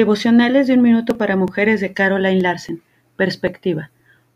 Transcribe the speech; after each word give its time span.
Devocionales 0.00 0.66
de 0.66 0.72
un 0.72 0.80
minuto 0.80 1.18
para 1.18 1.36
mujeres 1.36 1.78
de 1.82 1.92
Caroline 1.92 2.40
Larsen. 2.40 2.80
Perspectiva. 3.16 3.90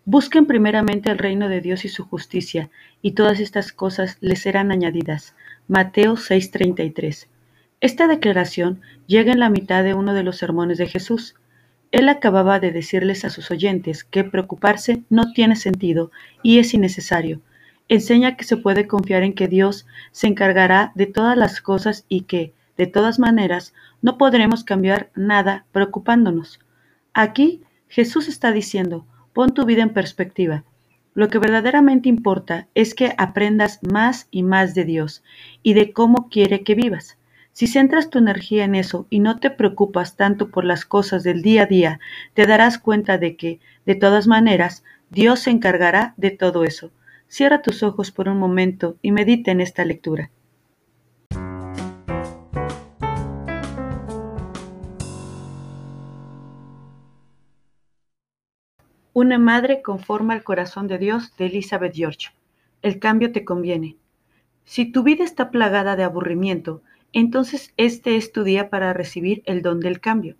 Busquen 0.05 0.45
primeramente 0.45 1.11
el 1.11 1.17
reino 1.17 1.49
de 1.49 1.63
Dios 1.63 1.87
y 1.87 1.89
su 1.89 2.05
justicia, 2.05 2.69
y 3.01 3.13
todas 3.13 3.41
estas 3.41 3.73
cosas 3.73 4.19
les 4.21 4.43
serán 4.43 4.71
añadidas. 4.71 5.35
Mateo 5.67 6.17
6:33. 6.19 7.29
Esta 7.81 8.07
declaración 8.09 8.83
llega 9.07 9.33
en 9.33 9.41
la 9.41 9.49
mitad 9.49 9.83
de 9.83 9.95
uno 9.95 10.13
de 10.13 10.23
los 10.23 10.37
sermones 10.37 10.77
de 10.77 10.87
Jesús. 10.87 11.35
Él 11.93 12.11
acababa 12.11 12.61
de 12.61 12.71
decirles 12.71 13.25
a 13.25 13.31
sus 13.31 13.51
oyentes 13.51 14.05
que 14.05 14.23
preocuparse 14.23 15.03
no 15.09 15.33
tiene 15.33 15.57
sentido 15.57 16.11
y 16.43 16.59
es 16.59 16.75
innecesario. 16.75 17.41
Enseña 17.89 18.37
que 18.37 18.45
se 18.45 18.59
puede 18.59 18.87
confiar 18.87 19.23
en 19.23 19.33
que 19.33 19.49
Dios 19.49 19.87
se 20.13 20.27
encargará 20.27 20.93
de 20.95 21.07
todas 21.07 21.39
las 21.39 21.63
cosas 21.63 22.05
y 22.11 22.25
que, 22.25 22.53
de 22.77 22.87
todas 22.87 23.19
maneras, 23.19 23.75
no 24.03 24.19
podremos 24.19 24.65
cambiar 24.65 25.11
nada 25.15 25.67
preocupándonos. 25.73 26.61
Aquí 27.13 27.63
Jesús 27.89 28.29
está 28.29 28.53
diciendo, 28.53 29.07
pon 29.33 29.55
tu 29.55 29.65
vida 29.65 29.83
en 29.83 29.93
perspectiva. 29.93 30.65
Lo 31.15 31.29
que 31.29 31.39
verdaderamente 31.39 32.09
importa 32.09 32.67
es 32.75 32.95
que 32.95 33.15
aprendas 33.19 33.79
más 33.83 34.27
y 34.33 34.43
más 34.43 34.75
de 34.75 34.85
Dios 34.85 35.23
y 35.63 35.75
de 35.75 35.93
cómo 35.93 36.29
quiere 36.29 36.65
que 36.65 36.75
vivas. 36.75 37.19
Si 37.53 37.69
centras 37.69 38.11
tu 38.11 38.19
energía 38.19 38.65
en 38.65 38.75
eso 38.75 39.07
y 39.11 39.21
no 39.21 39.39
te 39.39 39.49
preocupas 39.51 40.17
tanto 40.17 40.51
por 40.51 40.65
las 40.65 40.85
cosas 40.85 41.23
del 41.23 41.41
día 41.41 41.63
a 41.63 41.67
día, 41.67 42.01
te 42.35 42.47
darás 42.47 42.79
cuenta 42.79 43.17
de 43.17 43.37
que, 43.37 43.61
de 43.87 43.95
todas 43.95 44.27
maneras, 44.27 44.83
Dios 45.11 45.39
se 45.39 45.51
encargará 45.51 46.15
de 46.17 46.33
todo 46.33 46.65
eso. 46.65 46.91
Cierra 47.29 47.63
tus 47.63 47.85
ojos 47.85 48.11
por 48.11 48.29
un 48.29 48.39
momento 48.39 48.97
y 49.03 49.13
medita 49.13 49.53
en 49.53 49.61
esta 49.61 49.85
lectura. 49.85 50.31
Una 59.17 59.39
madre 59.39 59.81
conforma 59.81 60.35
el 60.35 60.43
corazón 60.43 60.89
de 60.89 60.99
Dios 60.99 61.37
de 61.37 61.47
Elizabeth 61.47 61.95
George. 61.95 62.31
El 62.83 62.99
cambio 62.99 63.31
te 63.31 63.45
conviene. 63.45 63.97
Si 64.65 64.87
tu 64.91 65.05
vida 65.05 65.23
está 65.23 65.53
plagada 65.53 65.95
de 65.95 66.03
aburrimiento, 66.03 66.83
entonces 67.13 67.73
este 67.77 68.17
es 68.17 68.33
tu 68.33 68.43
día 68.43 68.71
para 68.71 68.93
recibir 68.93 69.45
el 69.47 69.63
don 69.63 69.79
del 69.79 70.01
cambio. 70.01 70.35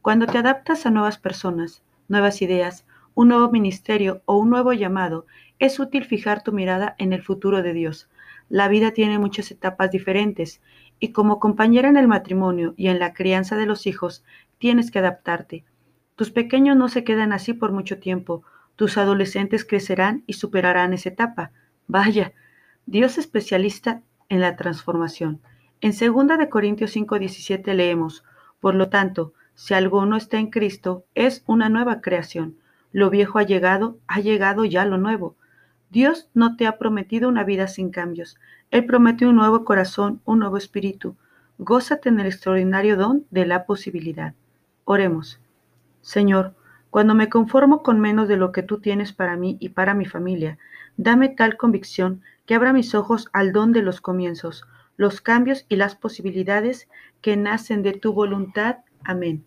Cuando 0.00 0.24
te 0.24 0.38
adaptas 0.38 0.86
a 0.86 0.90
nuevas 0.90 1.18
personas, 1.18 1.82
nuevas 2.08 2.40
ideas, 2.40 2.86
un 3.14 3.28
nuevo 3.28 3.50
ministerio 3.50 4.22
o 4.24 4.38
un 4.38 4.48
nuevo 4.48 4.72
llamado, 4.72 5.26
es 5.58 5.78
útil 5.78 6.06
fijar 6.06 6.42
tu 6.42 6.50
mirada 6.50 6.94
en 6.96 7.12
el 7.12 7.20
futuro 7.20 7.62
de 7.62 7.74
Dios. 7.74 8.08
La 8.48 8.68
vida 8.68 8.92
tiene 8.92 9.18
muchas 9.18 9.50
etapas 9.50 9.90
diferentes 9.90 10.62
y 10.98 11.12
como 11.12 11.40
compañera 11.40 11.90
en 11.90 11.98
el 11.98 12.08
matrimonio 12.08 12.72
y 12.78 12.86
en 12.88 13.00
la 13.00 13.12
crianza 13.12 13.54
de 13.56 13.66
los 13.66 13.86
hijos, 13.86 14.24
tienes 14.56 14.90
que 14.90 15.00
adaptarte. 15.00 15.66
Tus 16.16 16.30
pequeños 16.30 16.76
no 16.76 16.88
se 16.88 17.02
quedan 17.02 17.32
así 17.32 17.54
por 17.54 17.72
mucho 17.72 17.98
tiempo. 17.98 18.44
Tus 18.76 18.98
adolescentes 18.98 19.64
crecerán 19.64 20.22
y 20.26 20.34
superarán 20.34 20.92
esa 20.92 21.08
etapa. 21.08 21.50
Vaya, 21.88 22.32
Dios 22.86 23.12
es 23.12 23.18
especialista 23.18 24.02
en 24.28 24.40
la 24.40 24.56
transformación. 24.56 25.40
En 25.80 25.92
2 25.92 26.38
de 26.38 26.48
Corintios 26.48 26.92
5:17 26.92 27.74
leemos, 27.74 28.24
por 28.60 28.74
lo 28.74 28.88
tanto, 28.88 29.32
si 29.54 29.74
alguno 29.74 30.16
está 30.16 30.38
en 30.38 30.50
Cristo, 30.50 31.04
es 31.14 31.42
una 31.46 31.68
nueva 31.68 32.00
creación. 32.00 32.56
Lo 32.92 33.10
viejo 33.10 33.38
ha 33.38 33.42
llegado, 33.42 33.98
ha 34.06 34.20
llegado 34.20 34.64
ya 34.64 34.84
lo 34.84 34.98
nuevo. 34.98 35.36
Dios 35.90 36.28
no 36.32 36.56
te 36.56 36.66
ha 36.66 36.78
prometido 36.78 37.28
una 37.28 37.44
vida 37.44 37.66
sin 37.66 37.90
cambios. 37.90 38.38
Él 38.70 38.86
promete 38.86 39.26
un 39.26 39.36
nuevo 39.36 39.64
corazón, 39.64 40.20
un 40.24 40.38
nuevo 40.40 40.56
espíritu. 40.56 41.16
Gózate 41.58 42.08
en 42.08 42.20
el 42.20 42.26
extraordinario 42.26 42.96
don 42.96 43.26
de 43.30 43.46
la 43.46 43.64
posibilidad. 43.66 44.34
Oremos. 44.84 45.40
Señor, 46.04 46.54
cuando 46.90 47.14
me 47.14 47.30
conformo 47.30 47.82
con 47.82 47.98
menos 47.98 48.28
de 48.28 48.36
lo 48.36 48.52
que 48.52 48.62
tú 48.62 48.78
tienes 48.78 49.14
para 49.14 49.36
mí 49.36 49.56
y 49.58 49.70
para 49.70 49.94
mi 49.94 50.04
familia, 50.04 50.58
dame 50.98 51.30
tal 51.30 51.56
convicción 51.56 52.22
que 52.44 52.54
abra 52.54 52.74
mis 52.74 52.94
ojos 52.94 53.30
al 53.32 53.52
don 53.52 53.72
de 53.72 53.80
los 53.80 54.02
comienzos, 54.02 54.66
los 54.98 55.22
cambios 55.22 55.64
y 55.70 55.76
las 55.76 55.96
posibilidades 55.96 56.88
que 57.22 57.38
nacen 57.38 57.82
de 57.82 57.94
tu 57.94 58.12
voluntad. 58.12 58.80
Amén. 59.02 59.46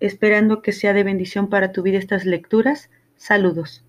Esperando 0.00 0.62
que 0.62 0.72
sea 0.72 0.94
de 0.94 1.04
bendición 1.04 1.50
para 1.50 1.72
tu 1.72 1.82
vida 1.82 1.98
estas 1.98 2.24
lecturas, 2.24 2.90
saludos. 3.16 3.84